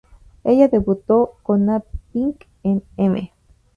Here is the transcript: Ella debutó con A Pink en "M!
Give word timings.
Ella 0.43 0.67
debutó 0.67 1.35
con 1.43 1.69
A 1.69 1.83
Pink 2.11 2.45
en 2.63 2.81
"M! 2.97 3.31